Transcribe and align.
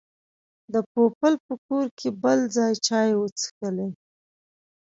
د 0.73 0.75
پوپل 0.91 1.33
په 1.45 1.53
کور 1.65 1.85
کې 1.99 2.09
بل 2.23 2.39
ځل 2.55 2.73
چای 2.87 3.09
وڅښلې. 3.19 3.89